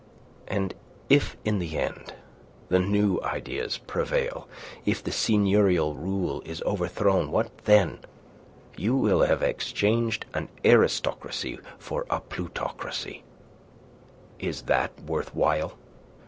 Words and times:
And 0.47 0.73
if 1.09 1.37
in 1.45 1.59
the 1.59 1.77
end 1.77 2.13
the 2.69 2.79
new 2.79 3.21
ideas 3.21 3.77
prevail? 3.77 4.47
if 4.83 5.03
the 5.03 5.11
seigneurial 5.11 5.93
rule 5.95 6.41
is 6.43 6.63
overthrown, 6.63 7.29
what 7.29 7.55
then? 7.65 7.99
You 8.75 8.95
will 8.95 9.21
have 9.21 9.43
exchanged 9.43 10.25
an 10.33 10.49
aristocracy 10.65 11.59
for 11.77 12.07
a 12.09 12.19
plutocracy. 12.19 13.21
Is 14.39 14.63
that 14.63 14.99
worth 15.03 15.35
while? 15.35 15.77